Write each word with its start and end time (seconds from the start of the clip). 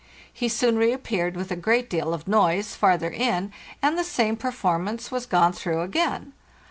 He 0.33 0.49
soon 0.49 0.77
reappeared, 0.77 1.35
with 1.35 1.51
a 1.51 1.55
great 1.55 1.87
deal 1.87 2.11
of 2.11 2.27
noise, 2.27 2.73
farther 2.73 3.11
in, 3.11 3.53
and 3.83 3.99
the 3.99 4.03
same 4.03 4.35
performance 4.35 5.11
was 5.11 5.27
gone 5.27 5.53
through 5.53 5.81
again. 5.81 6.33